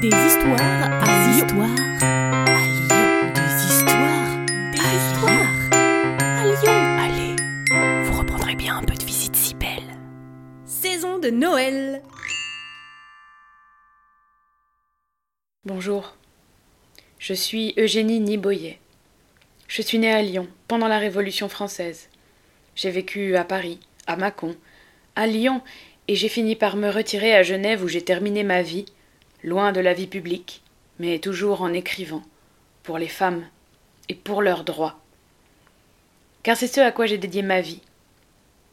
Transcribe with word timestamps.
Des 0.00 0.08
histoires 0.08 0.58
à 0.58 1.04
Des 1.04 1.34
Lyon. 1.34 1.46
histoires 1.46 2.00
à 2.00 2.64
Lyon. 2.64 3.32
Des 3.34 3.66
histoires 3.66 4.46
Des 4.72 4.80
à 4.80 4.94
histoires 4.96 5.52
à 6.20 6.44
Lyon. 6.46 6.78
Allez, 6.98 7.36
vous 8.04 8.18
reprendrez 8.18 8.54
bien 8.54 8.78
un 8.78 8.82
peu 8.82 8.94
de 8.94 9.04
visite 9.04 9.36
si 9.36 9.54
belle. 9.54 9.98
Saison 10.64 11.18
de 11.18 11.28
Noël. 11.28 12.00
Bonjour, 15.66 16.16
je 17.18 17.34
suis 17.34 17.74
Eugénie 17.76 18.20
Niboyer. 18.20 18.78
Je 19.68 19.82
suis 19.82 19.98
née 19.98 20.14
à 20.14 20.22
Lyon 20.22 20.48
pendant 20.66 20.88
la 20.88 20.98
Révolution 20.98 21.50
française. 21.50 22.08
J'ai 22.74 22.90
vécu 22.90 23.36
à 23.36 23.44
Paris, 23.44 23.78
à 24.06 24.16
Mâcon, 24.16 24.56
à 25.14 25.26
Lyon 25.26 25.60
et 26.08 26.14
j'ai 26.14 26.30
fini 26.30 26.56
par 26.56 26.76
me 26.76 26.88
retirer 26.88 27.34
à 27.34 27.42
Genève 27.42 27.84
où 27.84 27.88
j'ai 27.88 28.02
terminé 28.02 28.44
ma 28.44 28.62
vie, 28.62 28.86
loin 29.42 29.72
de 29.72 29.80
la 29.80 29.94
vie 29.94 30.06
publique, 30.06 30.62
mais 30.98 31.18
toujours 31.18 31.62
en 31.62 31.72
écrivant, 31.72 32.22
pour 32.82 32.98
les 32.98 33.08
femmes 33.08 33.44
et 34.08 34.14
pour 34.14 34.42
leurs 34.42 34.64
droits. 34.64 35.00
Car 36.42 36.56
c'est 36.56 36.66
ce 36.66 36.80
à 36.80 36.92
quoi 36.92 37.06
j'ai 37.06 37.18
dédié 37.18 37.42
ma 37.42 37.60
vie. 37.60 37.80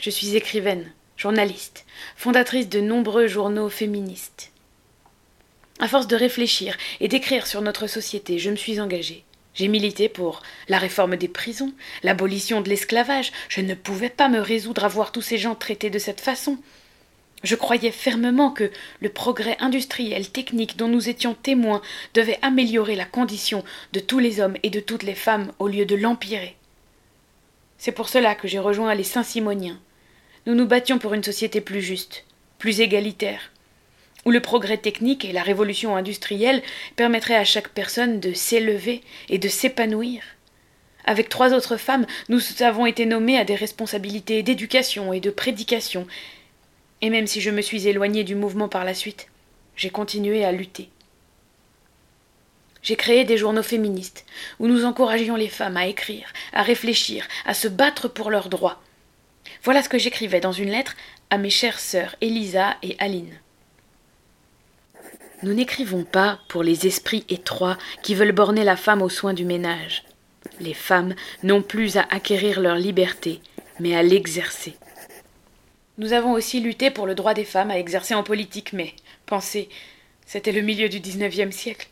Je 0.00 0.10
suis 0.10 0.36
écrivaine, 0.36 0.92
journaliste, 1.16 1.84
fondatrice 2.16 2.68
de 2.68 2.80
nombreux 2.80 3.26
journaux 3.26 3.68
féministes. 3.68 4.52
À 5.80 5.88
force 5.88 6.06
de 6.06 6.16
réfléchir 6.16 6.76
et 7.00 7.08
d'écrire 7.08 7.46
sur 7.46 7.62
notre 7.62 7.86
société, 7.86 8.38
je 8.38 8.50
me 8.50 8.56
suis 8.56 8.80
engagée. 8.80 9.24
J'ai 9.54 9.68
milité 9.68 10.08
pour 10.08 10.42
la 10.68 10.78
réforme 10.78 11.16
des 11.16 11.26
prisons, 11.26 11.72
l'abolition 12.04 12.60
de 12.60 12.68
l'esclavage. 12.68 13.32
Je 13.48 13.60
ne 13.60 13.74
pouvais 13.74 14.08
pas 14.08 14.28
me 14.28 14.38
résoudre 14.38 14.84
à 14.84 14.88
voir 14.88 15.10
tous 15.10 15.22
ces 15.22 15.38
gens 15.38 15.56
traités 15.56 15.90
de 15.90 15.98
cette 15.98 16.20
façon. 16.20 16.58
Je 17.44 17.54
croyais 17.54 17.92
fermement 17.92 18.50
que 18.50 18.70
le 19.00 19.08
progrès 19.10 19.56
industriel, 19.60 20.28
technique 20.28 20.76
dont 20.76 20.88
nous 20.88 21.08
étions 21.08 21.34
témoins 21.34 21.82
devait 22.14 22.38
améliorer 22.42 22.96
la 22.96 23.04
condition 23.04 23.64
de 23.92 24.00
tous 24.00 24.18
les 24.18 24.40
hommes 24.40 24.56
et 24.64 24.70
de 24.70 24.80
toutes 24.80 25.04
les 25.04 25.14
femmes 25.14 25.52
au 25.60 25.68
lieu 25.68 25.86
de 25.86 25.94
l'empirer. 25.94 26.56
C'est 27.78 27.92
pour 27.92 28.08
cela 28.08 28.34
que 28.34 28.48
j'ai 28.48 28.58
rejoint 28.58 28.94
les 28.94 29.04
Saint-Simoniens. 29.04 29.78
Nous 30.46 30.54
nous 30.54 30.66
battions 30.66 30.98
pour 30.98 31.14
une 31.14 31.22
société 31.22 31.60
plus 31.60 31.80
juste, 31.80 32.24
plus 32.58 32.80
égalitaire, 32.80 33.52
où 34.24 34.32
le 34.32 34.40
progrès 34.40 34.78
technique 34.78 35.24
et 35.24 35.32
la 35.32 35.42
révolution 35.42 35.94
industrielle 35.94 36.62
permettraient 36.96 37.36
à 37.36 37.44
chaque 37.44 37.68
personne 37.68 38.18
de 38.18 38.32
s'élever 38.32 39.00
et 39.28 39.38
de 39.38 39.48
s'épanouir. 39.48 40.22
Avec 41.04 41.28
trois 41.28 41.54
autres 41.54 41.76
femmes, 41.76 42.04
nous 42.28 42.40
avons 42.60 42.84
été 42.84 43.06
nommées 43.06 43.38
à 43.38 43.44
des 43.44 43.54
responsabilités 43.54 44.42
d'éducation 44.42 45.12
et 45.12 45.20
de 45.20 45.30
prédication, 45.30 46.06
et 47.00 47.10
même 47.10 47.26
si 47.26 47.40
je 47.40 47.50
me 47.50 47.62
suis 47.62 47.88
éloignée 47.88 48.24
du 48.24 48.34
mouvement 48.34 48.68
par 48.68 48.84
la 48.84 48.94
suite, 48.94 49.28
j'ai 49.76 49.90
continué 49.90 50.44
à 50.44 50.52
lutter. 50.52 50.90
J'ai 52.82 52.96
créé 52.96 53.24
des 53.24 53.36
journaux 53.36 53.62
féministes, 53.62 54.24
où 54.58 54.66
nous 54.66 54.84
encouragions 54.84 55.36
les 55.36 55.48
femmes 55.48 55.76
à 55.76 55.86
écrire, 55.86 56.32
à 56.52 56.62
réfléchir, 56.62 57.26
à 57.44 57.54
se 57.54 57.68
battre 57.68 58.08
pour 58.08 58.30
leurs 58.30 58.48
droits. 58.48 58.80
Voilà 59.62 59.82
ce 59.82 59.88
que 59.88 59.98
j'écrivais 59.98 60.40
dans 60.40 60.52
une 60.52 60.70
lettre 60.70 60.94
à 61.30 61.38
mes 61.38 61.50
chères 61.50 61.80
sœurs 61.80 62.16
Elisa 62.20 62.76
et 62.82 62.96
Aline. 62.98 63.38
Nous 65.42 65.54
n'écrivons 65.54 66.04
pas 66.04 66.40
pour 66.48 66.62
les 66.62 66.86
esprits 66.86 67.24
étroits 67.28 67.78
qui 68.02 68.14
veulent 68.14 68.32
borner 68.32 68.64
la 68.64 68.76
femme 68.76 69.02
aux 69.02 69.08
soins 69.08 69.34
du 69.34 69.44
ménage. 69.44 70.04
Les 70.60 70.74
femmes 70.74 71.14
n'ont 71.42 71.62
plus 71.62 71.96
à 71.96 72.06
acquérir 72.10 72.60
leur 72.60 72.74
liberté, 72.74 73.40
mais 73.78 73.94
à 73.94 74.02
l'exercer. 74.02 74.76
Nous 75.98 76.12
avons 76.12 76.32
aussi 76.32 76.60
lutté 76.60 76.92
pour 76.92 77.06
le 77.06 77.16
droit 77.16 77.34
des 77.34 77.44
femmes 77.44 77.72
à 77.72 77.78
exercer 77.78 78.14
en 78.14 78.22
politique, 78.22 78.72
mais 78.72 78.94
pensez, 79.26 79.68
c'était 80.26 80.52
le 80.52 80.62
milieu 80.62 80.88
du 80.88 81.00
XIXe 81.00 81.54
siècle. 81.54 81.88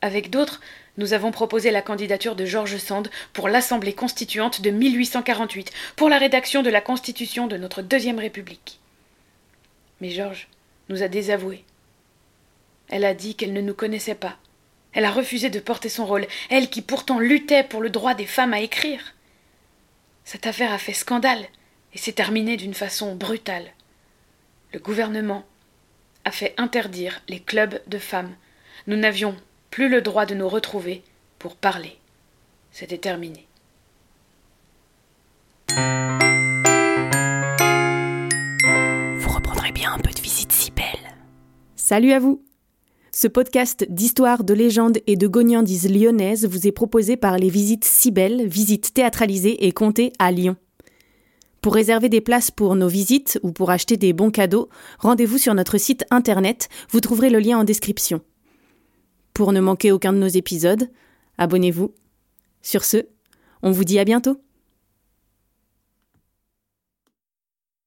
Avec 0.00 0.30
d'autres, 0.30 0.60
nous 0.96 1.12
avons 1.12 1.32
proposé 1.32 1.72
la 1.72 1.82
candidature 1.82 2.36
de 2.36 2.46
George 2.46 2.76
Sand 2.76 3.10
pour 3.32 3.48
l'Assemblée 3.48 3.94
constituante 3.94 4.60
de 4.60 4.70
1848, 4.70 5.72
pour 5.96 6.08
la 6.08 6.18
rédaction 6.18 6.62
de 6.62 6.70
la 6.70 6.80
Constitution 6.80 7.48
de 7.48 7.56
notre 7.56 7.82
Deuxième 7.82 8.20
République. 8.20 8.78
Mais 10.00 10.10
Georges 10.10 10.48
nous 10.88 11.02
a 11.02 11.08
désavoués. 11.08 11.64
Elle 12.88 13.04
a 13.04 13.14
dit 13.14 13.34
qu'elle 13.34 13.52
ne 13.52 13.60
nous 13.60 13.74
connaissait 13.74 14.14
pas. 14.14 14.36
Elle 14.92 15.04
a 15.04 15.10
refusé 15.10 15.50
de 15.50 15.58
porter 15.58 15.88
son 15.88 16.06
rôle, 16.06 16.28
elle 16.48 16.70
qui 16.70 16.80
pourtant 16.80 17.18
luttait 17.18 17.64
pour 17.64 17.80
le 17.80 17.90
droit 17.90 18.14
des 18.14 18.24
femmes 18.24 18.54
à 18.54 18.60
écrire. 18.60 19.14
Cette 20.24 20.46
affaire 20.46 20.72
a 20.72 20.78
fait 20.78 20.92
scandale 20.92 21.46
et 21.96 21.98
s'est 21.98 22.12
terminée 22.12 22.58
d'une 22.58 22.74
façon 22.74 23.14
brutale. 23.14 23.64
Le 24.74 24.78
gouvernement 24.78 25.46
a 26.26 26.30
fait 26.30 26.52
interdire 26.58 27.22
les 27.26 27.40
clubs 27.40 27.80
de 27.86 27.96
femmes. 27.96 28.34
Nous 28.86 28.98
n'avions 28.98 29.34
plus 29.70 29.88
le 29.88 30.02
droit 30.02 30.26
de 30.26 30.34
nous 30.34 30.46
retrouver 30.46 31.02
pour 31.38 31.56
parler. 31.56 31.96
C'était 32.70 32.98
terminé. 32.98 33.46
Vous 39.16 39.30
reprendrez 39.30 39.72
bien 39.72 39.94
un 39.94 39.98
peu 39.98 40.10
de 40.10 40.20
visite 40.20 40.52
si 40.52 40.70
belle. 40.72 40.84
Salut 41.76 42.12
à 42.12 42.18
vous 42.18 42.44
Ce 43.10 43.26
podcast 43.26 43.86
d'histoire, 43.88 44.44
de 44.44 44.52
légendes 44.52 44.98
et 45.06 45.16
de 45.16 45.26
gognandises 45.26 45.90
lyonnaises 45.90 46.46
vous 46.46 46.66
est 46.66 46.72
proposé 46.72 47.16
par 47.16 47.38
les 47.38 47.48
visites 47.48 47.86
si 47.86 48.10
belles, 48.10 48.46
visites 48.46 48.92
théâtralisées 48.92 49.64
et 49.66 49.72
comptées 49.72 50.12
à 50.18 50.30
Lyon. 50.30 50.58
Pour 51.66 51.74
réserver 51.74 52.08
des 52.08 52.20
places 52.20 52.52
pour 52.52 52.76
nos 52.76 52.86
visites 52.86 53.40
ou 53.42 53.50
pour 53.50 53.72
acheter 53.72 53.96
des 53.96 54.12
bons 54.12 54.30
cadeaux, 54.30 54.68
rendez-vous 55.00 55.36
sur 55.36 55.52
notre 55.52 55.78
site 55.78 56.04
internet, 56.12 56.68
vous 56.90 57.00
trouverez 57.00 57.28
le 57.28 57.40
lien 57.40 57.58
en 57.58 57.64
description. 57.64 58.20
Pour 59.34 59.50
ne 59.52 59.58
manquer 59.58 59.90
aucun 59.90 60.12
de 60.12 60.18
nos 60.18 60.28
épisodes, 60.28 60.88
abonnez-vous. 61.38 61.92
Sur 62.62 62.84
ce, 62.84 63.08
on 63.64 63.72
vous 63.72 63.82
dit 63.82 63.98
à 63.98 64.04
bientôt 64.04 64.40